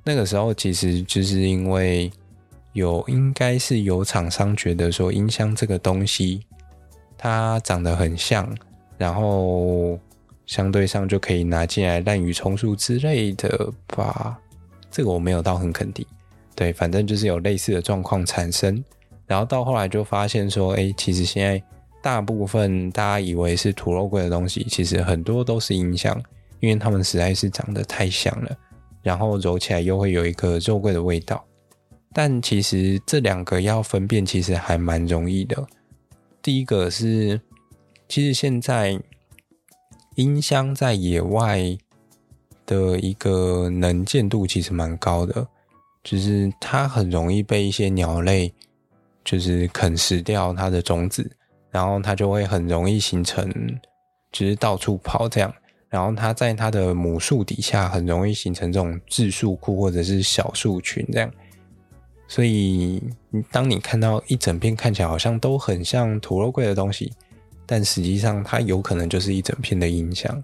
[0.04, 2.12] 那个时候其实就是因为
[2.74, 6.42] 有，应该是有厂商觉得说，音箱这个东西
[7.18, 8.48] 它长得很像，
[8.98, 10.00] 然后
[10.46, 14.38] 相对上就可以拿进来滥竽充数之类的吧。
[14.92, 16.06] 这个我没有到很肯定，
[16.56, 18.84] 对，反正就是有类似的状况产生。
[19.28, 21.62] 然后到后来就发现说，哎，其实现在
[22.06, 26.16] 大部分大家以为是土肉桂的东西，其实很多都是音箱，
[26.60, 28.56] 因为它们实在是长得太像了，
[29.02, 31.44] 然后揉起来又会有一个肉桂的味道。
[32.14, 35.66] 但其实这两个要分辨，其实还蛮容易的。
[36.44, 37.42] 第一个是，
[38.08, 39.02] 其实现在
[40.14, 41.76] 音箱在野外
[42.68, 45.48] 的一个能见度其实蛮高的，
[46.04, 48.54] 就是它很容易被一些鸟类。
[49.24, 51.36] 就是啃食掉它的种子，
[51.76, 53.52] 然后它就会很容易形成，
[54.32, 55.54] 就是到处跑这样。
[55.90, 61.30] 然后它在它的母树底下很容易形成这种自树库或者是小树群这样。
[62.30, 63.04] 所以，
[63.52, 67.12] 当你看到一整片看起来好像都很像土肉桂的东西，
[67.66, 70.42] 但实际上它有可能就是一整片的音箱。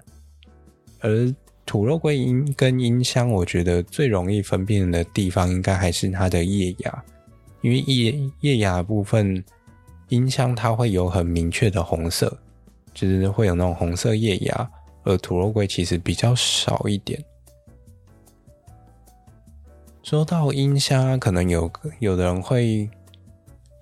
[0.99, 1.33] 而
[1.65, 7.03] 土肉桂音跟音箱，我觉得最容易分辨的地方，应该还是它的叶芽。
[7.61, 9.43] 因为叶叶芽部分，
[10.11, 12.37] 音箱它会有很明确的红色，
[12.93, 14.69] 就是会有那种红色叶芽，
[15.03, 17.23] 而土肉桂其实比较少一点。
[20.03, 22.89] 说到音箱，可能有有的人会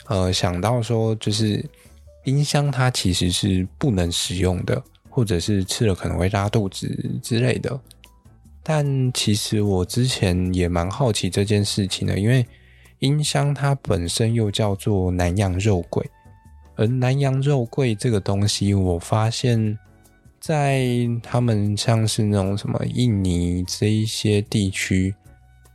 [0.05, 1.65] 呃想到说，就是
[2.25, 6.87] 音箱它其实是不能食用的，或者是吃了可能会拉肚子
[7.23, 7.79] 之类的。
[8.61, 12.45] 但其实我之前也蛮好奇这件事情的，因为。
[12.99, 16.05] 音箱它本身又叫做南洋肉桂，
[16.79, 19.77] 而南洋肉桂这个东西，我发现，
[20.39, 20.87] 在
[21.21, 25.13] 他们像是那种什么印尼这一些地区，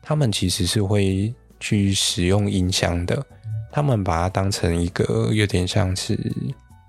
[0.00, 3.22] 他们其实是会去使用音箱的，
[3.70, 6.18] 他们把它当成一个有点像是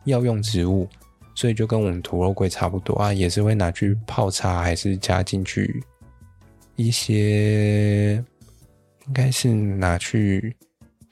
[0.05, 0.87] 药用植物，
[1.35, 5.83] 所以就跟我们土肉桂差不多啊，也是会拿去泡茶，还是加进去
[6.77, 8.23] 一些。
[9.07, 10.55] 应该是拿去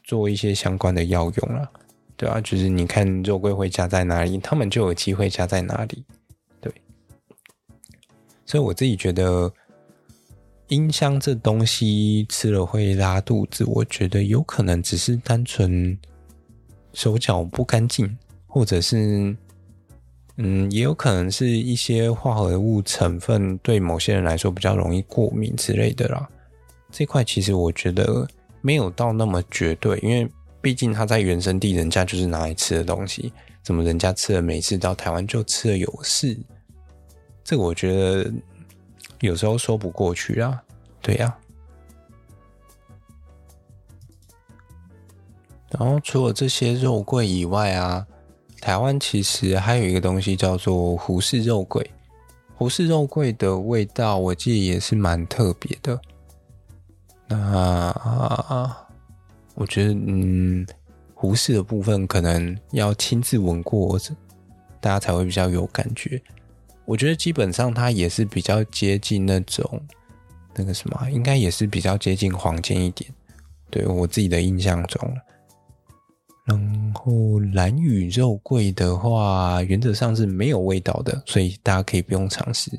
[0.04, 1.72] 做一些相关的药用了，
[2.24, 6.06] 对啊，就是你看肉桂会加在哪里，他们就有机会加在哪里，
[6.62, 6.74] 对。
[8.46, 9.52] 所以我自己觉得，
[10.70, 16.00] 音箱这东西吃了会拉肚子，我觉得有可能只是单纯
[16.94, 19.36] 手脚不干净，或者是，
[20.38, 26.26] 嗯，也有可能是一些化合物成分对某些人来说比较容易过敏之类的啦。
[26.90, 28.26] 这块其实我觉得
[28.62, 30.26] 没有到那么绝对，因为
[30.64, 36.40] 毕竟它在原生地，人家就是拿来吃的东西，怎么人家吃了没事，到台湾就吃了有事？
[37.44, 38.32] 这个我觉得
[39.20, 40.64] 有时候说不过去啊。
[41.02, 41.38] 对呀。
[45.70, 48.08] 然后除了这些肉桂以外啊，
[48.62, 51.92] 台湾其实还有一个东西叫做胡氏肉桂。
[52.56, 56.00] 胡氏肉桂的味道，我记得也是蛮特别的。
[57.28, 58.83] 那啊
[59.56, 60.66] 我觉得，嗯，
[61.14, 64.00] 胡氏的部分可能要亲自闻过，
[64.82, 66.22] 大家才会比较有感觉。
[66.86, 69.82] 我觉得基本上它也是比较接近那种
[70.56, 73.10] 那个什么，应该也是比较接近黄金一点。
[73.70, 75.18] 对，我自己的印象中。
[76.46, 82.70] 然后兰屿肉桂的话，原则上是没有味道的，所以大家可以不用尝试。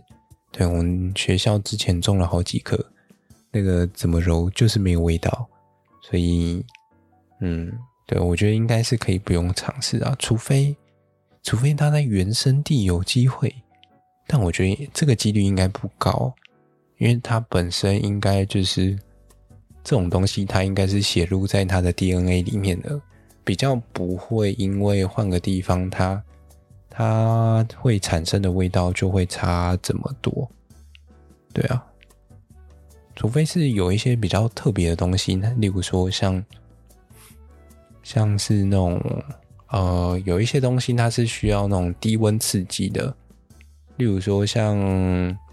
[0.53, 2.79] 对，我们学校之前种了好几棵。
[3.51, 5.49] 那个怎么揉就是没有味道，
[6.07, 6.63] 所以，
[7.41, 7.73] 嗯，
[8.07, 10.77] 对，我觉得应该是可以不用尝试啊，除非，
[11.43, 13.55] 除非它在原生地有机会，
[14.27, 16.31] 但我觉得这个几率应该不高，
[16.99, 18.95] 因为它本身应该就是
[19.83, 23.01] 这种东西，它应该是写入在它的 DNA 里面的，
[23.43, 26.23] 比较不会因为换个地方它，
[26.91, 30.47] 它它会产生的味道就会差这么多，
[31.55, 31.83] 对啊。
[33.17, 36.45] 除非是有一些比较特别的东西，那例如说像
[38.03, 39.01] 像是那种
[39.69, 43.15] 呃，有一些东西它是需要那种低温刺激的，
[43.97, 44.77] 例如说像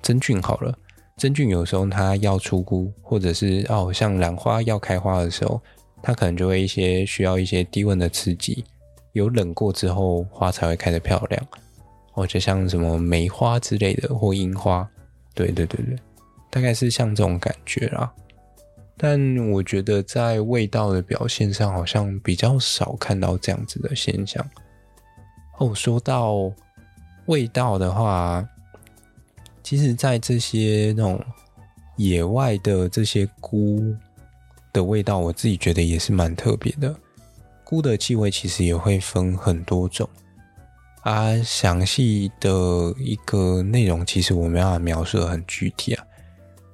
[0.01, 0.77] 真菌好了，
[1.17, 5.61] 真菌有时候它要出菇，或者是哦像兰花要开花的时候，
[6.01, 8.65] 它可能就会一些需要一些低温的刺激，
[9.13, 11.47] 有冷过之后花才会开得漂亮，
[12.11, 14.87] 或者像什么梅花之类的或樱花，
[15.33, 15.95] 对对对对。
[16.51, 18.11] 大概是像这种感觉啦，
[18.97, 24.45] 但我觉得在味道的表现上，好像比较少看到这样子的现象。
[25.57, 26.51] 哦，说到
[27.27, 28.45] 味道的话，
[29.63, 31.23] 其实，在这些那种
[31.95, 33.95] 野外的这些菇
[34.73, 36.95] 的味道，我自己觉得也是蛮特别的。
[37.63, 40.09] 菇的气味其实也会分很多种
[41.03, 46.05] 啊，详细的一个内容其实我没办法描述的很具体啊，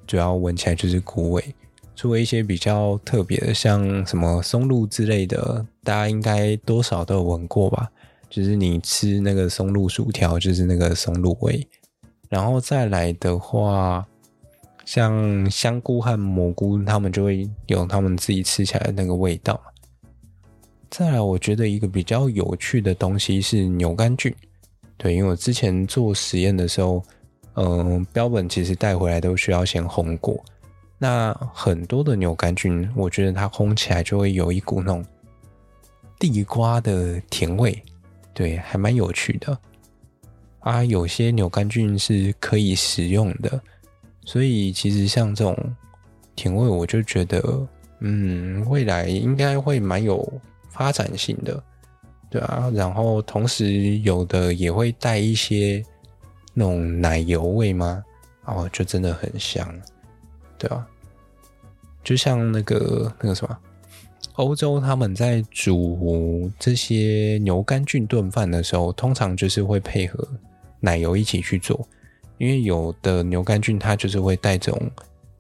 [0.08, 1.44] 主要闻起来就是菇味。
[1.96, 7.90] 除了一些比较特别的，像什么松露之类的，大家应该多少都有闻过吧？
[8.30, 11.68] 就是你吃那个松露薯条，就是那个松露味。
[12.30, 14.06] 然后再来的话，
[14.86, 19.60] 像香菇和蘑菇，他们就会有他们自己吃起来的那个味道。
[20.90, 24.34] 再来，我觉得一个比较有趣的东西是牛肝菌。
[24.98, 27.04] 对，因为我之前做实验的时候，
[27.58, 30.44] 嗯，标本其实带回来都需要先烘过。
[30.98, 35.06] 那很多的牛肝菌，我觉得它烘起来就会有一股那种
[36.18, 37.84] 地瓜的甜味，
[38.34, 39.58] 对，还蛮有趣的。
[40.60, 43.60] 啊，有些牛肝菌是可以食用的，
[44.26, 45.58] 所以其实像这种
[46.36, 47.68] 甜味，我就觉得，
[48.00, 50.26] 嗯，未来应该会蛮有。
[50.70, 51.64] 发展性的，
[52.30, 55.84] 对啊，然后同时有的也会带一些
[56.60, 58.04] 那种奶油味吗？
[58.46, 59.72] 哦，就真的很香，
[60.58, 60.88] 对啊，
[62.04, 63.58] 就像那个那个什么，
[64.34, 70.28] 欧洲他们在煮这些牛肝菌炖饭的时候，通常就是会配合
[70.80, 71.88] 奶油一起去做，
[72.40, 74.92] 因为有的牛肝菌它就是会带这种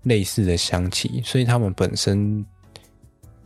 [0.04, 2.46] 类似的香气，所以他们本身。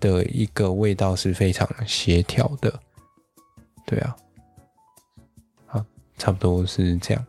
[0.01, 2.73] 的一个味道是非常协调的，
[3.85, 4.15] 对啊，
[5.67, 5.85] 好，
[6.17, 7.23] 差不多是这样。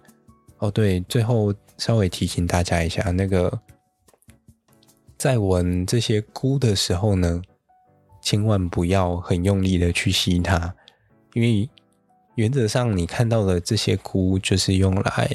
[0.62, 3.60] 哦，对，最后稍微提醒大家一下，那个
[5.18, 7.42] 在闻这些菇的时候呢，
[8.22, 10.72] 千万不要很用力的去吸它，
[11.34, 11.68] 因为
[12.36, 15.28] 原则上你看到的这些菇就是用来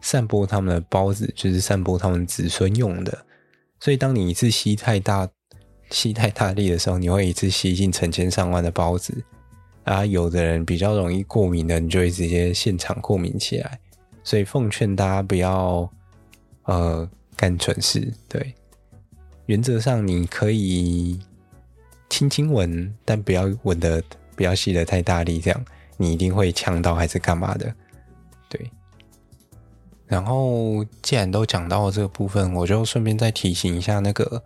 [0.00, 3.24] 散播它们的孢子，就是散播它们子孙用的，
[3.78, 5.28] 所以当你一次吸太大。
[5.88, 9.22] 吸太大力的时候，你会一次吸进成千上万的孢子
[9.84, 10.04] 啊！
[10.04, 13.78] 有的人比较容易过敏的，你就会直接现场过敏起来。
[14.26, 15.88] 所以奉劝大家不要
[16.64, 18.12] 呃干蠢事。
[18.28, 18.52] 对，
[19.46, 21.20] 原则上你可以
[22.10, 24.02] 轻轻闻，但不要闻的
[24.34, 25.64] 不要吸的太大力，这样
[25.96, 27.72] 你一定会呛到还是干嘛的。
[28.48, 28.68] 对。
[30.06, 34.42] 然后既然都讲到了这个部分，我就顺便再提醒一下那个。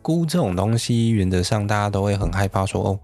[0.00, 3.00] 菇这种东西，原则上大家都会很害怕说，说哦，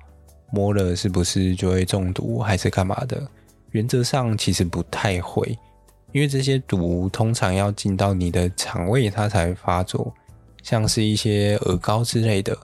[0.53, 3.21] 摸了是不是就会中毒，还是干嘛的？
[3.73, 5.59] 原则上其实不太会，
[6.13, 10.15] 因为这些毒通常要进到你的肠胃，它才会发作。
[10.63, 12.57] 像是一些鹅膏之类的，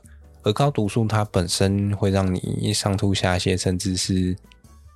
[0.42, 4.34] 鹅膏毒素它本身会让你上吐下泻，甚至是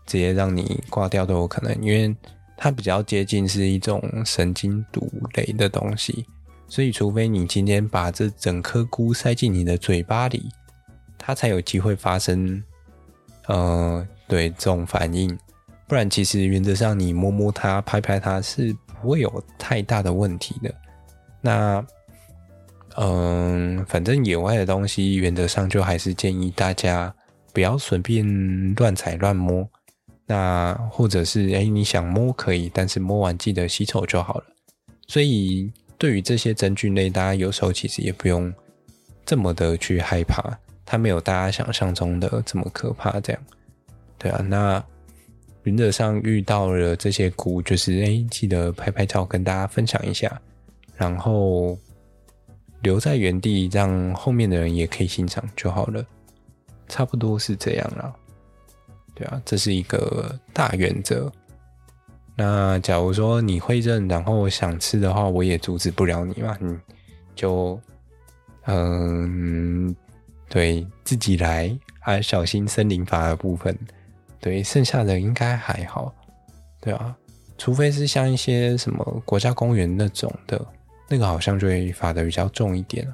[0.07, 2.14] 直接让你挂掉都有可能，因为
[2.57, 6.24] 它比较接近是一种神经毒类的东西。
[6.68, 10.48] 所以，除非你今天把这整颗菇塞进你的嘴巴里，
[11.18, 12.62] 它才有机会发生，
[13.46, 15.36] 呃，对这种反应。
[15.93, 20.74] 不然，其实原则上你摸摸它、拍拍它是不会有太大的问题的。
[21.43, 21.84] 那，
[22.97, 27.14] 嗯、反正野外的东西，原则上就还是建议大家
[27.53, 29.68] 不要随便乱踩乱摸。
[30.24, 34.45] 那或者是，哎，你想摸可以，但是摸完记得洗手就好了。
[35.07, 35.70] 所以。
[35.99, 38.53] 对于这些真菌类，大家有时候其实也不用
[39.24, 43.20] 这么的去害怕，它没有大家想象中的这么可怕。
[43.20, 43.43] 这样，
[44.18, 44.43] 对啊。
[44.49, 44.84] 那
[45.64, 50.40] 原则上遇到了这些菇，就是哎，记得拍拍照跟大家分享一下，
[50.96, 51.78] 然后
[52.82, 56.04] 留在原地，让后面的人也可以欣赏就好了。
[56.88, 58.12] 差不多是这样啦，
[59.14, 61.32] 对啊，这是一个大原则。
[62.34, 66.56] 那假如说你会认，然后想吃的话，我也阻止不了你嘛。
[66.60, 66.76] 你
[67.34, 67.80] 就
[68.64, 69.94] 嗯，
[70.48, 73.78] 对自己来，还小心森林法的部分。
[74.43, 76.12] 对，剩下的应该还好。
[76.80, 77.16] 对啊，
[77.57, 80.61] 除非是像一些什么国家公园那种的，
[81.09, 83.07] 那个好像就会罚的比较重一点。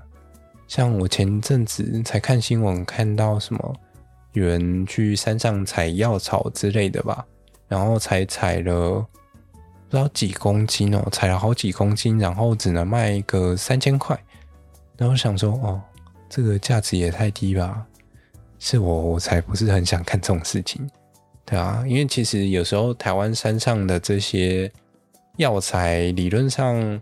[0.66, 3.76] 像我前阵子才看新闻，看到什么
[4.32, 7.24] 有人去山上采药草之类的吧。
[7.68, 9.06] 然后才采了
[9.90, 14.18] 不知道几公斤哦，采了好几公斤，然后只能卖个三千块。
[14.96, 15.78] 然后想说，哦，
[16.30, 17.86] 这个价值也太低吧？
[18.58, 20.88] 是我我才不是很想干这种事情，
[21.50, 24.70] 对啊，因为其实有时候台湾山上的这些
[25.38, 27.00] 药材，理论上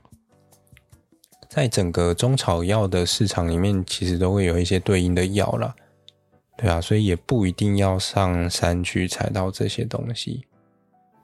[1.48, 5.74] 在整个中草药的市场里面，其实都会有一些对应的药啦。
[6.56, 10.46] 对啊，所以也不一定要上山去采到这些东西。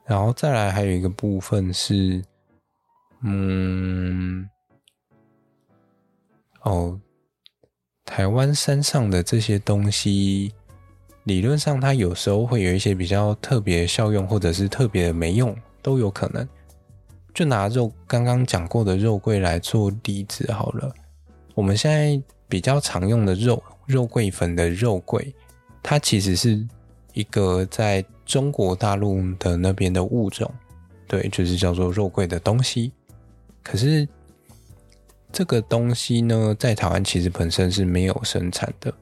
[0.05, 2.21] 然后再来还有一个部分是，
[3.23, 4.49] 嗯，
[6.63, 6.99] 哦，
[8.03, 10.53] 台湾山上的这些东西，
[11.23, 16.47] 理论上它有时候会有一些比较特别效用，或者是特别的没用，都有可能。
[17.33, 20.93] 就拿肉刚刚讲过的肉桂来做例子好了，
[21.55, 23.61] 我们现在比较常用的肉。
[23.85, 25.35] 肉桂粉的肉桂，
[25.81, 26.65] 它其实是
[27.11, 30.49] 一个在中国大陆的那边的物种，
[31.05, 32.93] 对，就是叫做肉桂的东西。
[33.61, 34.07] 可是
[35.33, 38.93] 这个东西呢，在台湾其实本身是没有生产的，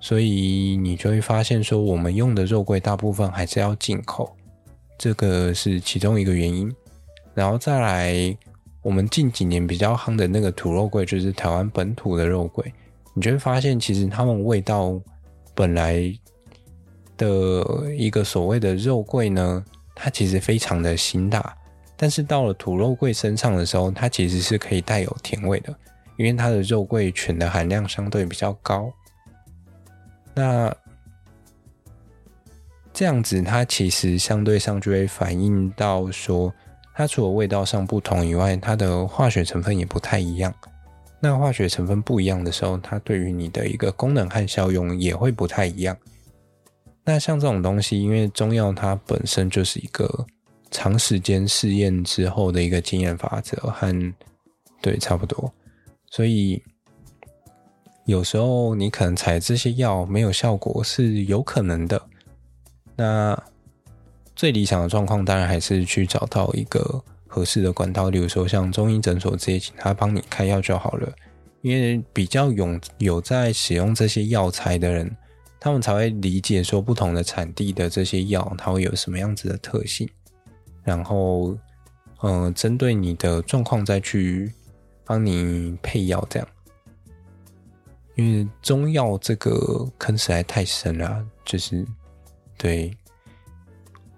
[0.00, 4.34] 所以你就会发现说，我们用的肉桂大部分还是要进口，
[4.98, 6.74] 这个是其中一个原因。
[7.34, 8.36] 然后再来，
[8.82, 12.72] 我们近几年比较夯的那个土肉桂，就是台湾本土的肉桂。
[13.12, 14.98] 你就会发现，其实它们味道
[15.54, 16.12] 本来
[17.16, 21.54] 的一个所谓的肉桂呢，它其实非常的辛辣，
[21.96, 25.74] 但是到了土肉桂身上的时候，它其实是可以带有甜味的，
[26.16, 28.90] 因为它的肉桂醛的含量相对比较高。
[30.40, 30.74] 那
[32.94, 36.50] 这样子，它其实相对上就会反映到说，
[36.94, 40.54] 它除了味道上不同以外，它的化学成分也不太一样。
[41.20, 45.94] 那化学成分不一样的时候，它对于你的一个功能和效用也会不太一样。
[47.04, 50.26] 那像这种东西，因为中药它本身就是一个
[50.70, 54.14] 长时间试验之后的一个经验法则，和
[54.80, 55.52] 对差不多，
[56.10, 56.62] 所以
[58.10, 62.02] 有时候你可能采这些药没有效果是有可能的。
[62.96, 63.40] 那
[64.34, 67.02] 最理想的状况，当然还是去找到一个。
[67.32, 71.08] 合适的管道，例如说像中医诊所这些，请他帮你开药就好了。
[71.62, 75.08] 因为比较有有在使用这些药材的人，
[75.60, 80.10] 他们才会理解说不同的产地的这些药，它会有什么样子的特性。
[80.82, 81.52] 然后，
[82.22, 84.52] 嗯、呃，针对你的状况再去
[85.04, 86.48] 帮你配药，这样。
[88.20, 91.86] 因为中药这个坑实在太深了，就是
[92.58, 92.94] 对，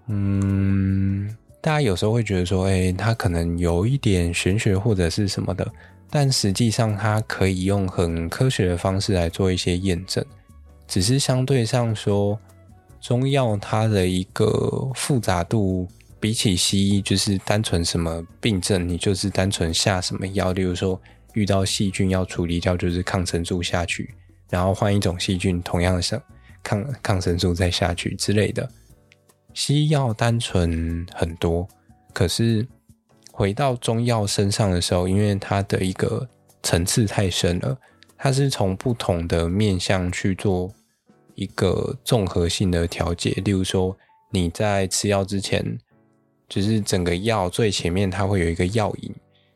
[0.07, 1.33] 嗯。
[1.61, 5.65] 大家有时候会觉得说，哎，它可能有一点玄学或者是什么的，
[6.09, 10.21] 但实际上它可以用很科学的方式来做一些验证。
[10.89, 12.37] 只是相对上说，
[12.99, 15.87] 中药它的一个复杂度
[16.19, 21.01] 比起西医，就是单纯什么病症，你就是单纯下什么药，例如说
[21.33, 24.13] 遇到细菌要处理掉，就是抗生素下去，
[24.49, 26.21] 然后换一种细菌，同样的
[26.63, 28.69] 抗抗生素再下去之类的。
[29.53, 31.67] 西药单纯很多，
[32.13, 32.65] 可是
[33.31, 36.27] 回到中药身上的时候，因为它的一个
[36.63, 37.77] 层次太深了，
[38.17, 40.71] 它是从不同的面向去做
[41.35, 43.31] 一个综合性的调节。
[43.43, 43.95] 例如说，
[44.31, 45.77] 你在吃药之前，
[46.47, 49.13] 就是整个药最前面它会有一个药引，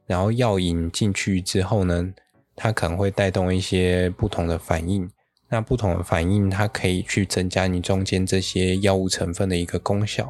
[0.08, 2.12] 然后药引进去之后呢，
[2.56, 5.08] 它可能会带动一些不同的反应。
[5.50, 10.30] 那不同的反应，它可以去增加你中间这些药物成分的一个功效，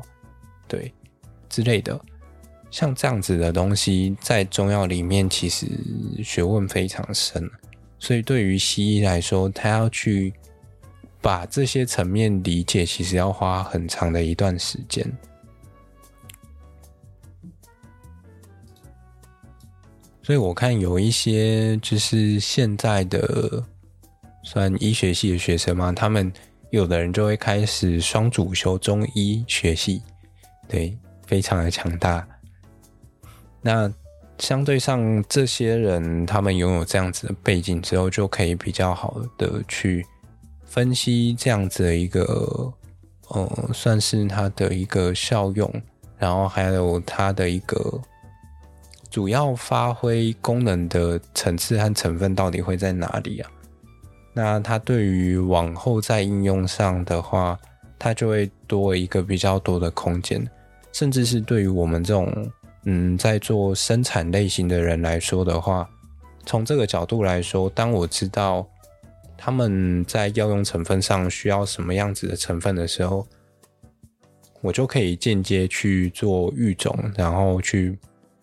[0.68, 0.94] 对
[1.50, 2.00] 之类的，
[2.70, 5.66] 像这样子的东西，在中药里面其实
[6.24, 7.50] 学问非常深，
[7.98, 10.32] 所以对于西医来说，他要去
[11.20, 15.04] 把这些层面理解，其实要花很长的一段时间。
[20.28, 23.64] 所以我看有一些就是现在的。
[24.44, 26.32] 算医学系的学生嘛，他们
[26.70, 30.02] 有的人就会开始双主修中医学系，
[30.70, 32.26] 对，非常的强大。
[33.62, 33.94] 那
[34.40, 40.06] 相对上这些人，他们拥有这样子的背景之后，就可以比较好的去
[40.64, 42.74] 分析这样子的一个，
[43.28, 45.70] 呃，算是它的一个效用，
[46.18, 48.02] 然后还有它的一个
[49.18, 53.49] 主要发挥功能的层次和成分到底会在哪里啊？
[54.32, 57.57] 那它对于往后在应用上的话，
[57.97, 60.47] 它就会多一个比较多的空间，
[60.93, 62.32] 甚至是对于我们这种
[62.84, 65.89] 嗯在做生产类型的人来说的话，
[66.45, 68.68] 从这个角度来说，当我知道
[69.36, 73.26] 他们在药用成分上需要什么样子的成分的时候，
[74.61, 77.97] 我就可以间接去做育种，然后去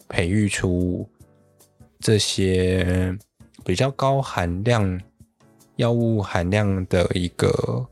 [0.09, 1.09] 培育出
[1.99, 3.17] 这些
[3.65, 5.01] 比较高含量。
[5.77, 7.85] 药物含量的一个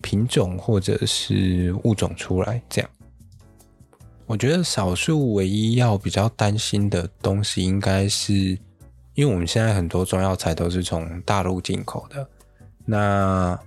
[0.00, 2.88] 品种或者是物种出来，这样，
[4.26, 8.32] 我觉得少数唯一要比较担心的东西，应该是
[9.14, 12.24] 因为我们现在很多中药材都是从大陆进口的，
[12.84, 13.58] 那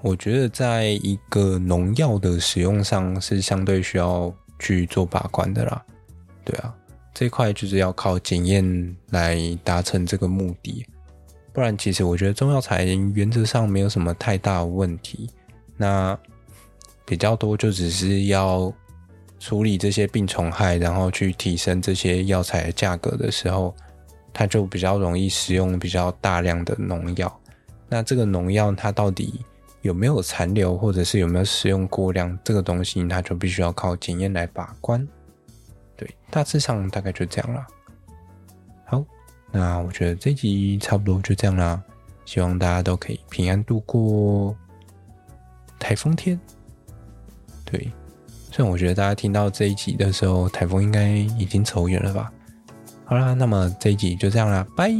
[0.00, 5.84] 我觉得在一个农药的使用上是相对需要去做把关的啦。
[6.44, 6.72] 对啊，
[7.14, 10.84] 这一块就是要靠检验来达成这个目的，
[11.52, 12.84] 不然其实我觉得中药材
[13.14, 15.28] 原则上没有什么太大问题。
[15.76, 16.18] 那
[17.04, 18.72] 比较多就只是要
[19.38, 23.74] 处理这些病虫害，然后去提升这些药材的价格的时候，
[24.32, 27.40] 它就比较容易使用比较大量的农药。
[27.88, 29.40] 那这个农药它到底
[29.82, 35.06] 有没有残留，或者是有没有使用过量，这个东西它就必须要靠检验来把关。
[36.30, 37.66] 大致上大概就这样了。
[38.84, 39.04] 好，
[39.50, 41.82] 那我觉得这集差不多就这样啦。
[42.24, 44.56] 希望大家都可以平安度过
[45.78, 46.38] 台风天。
[47.64, 47.90] 对，
[48.50, 52.32] 虽然我觉得大家听到这一集的时候，台风应该已经走远了吧。
[53.04, 54.90] 好啦，那么这一集就这样啦，拜。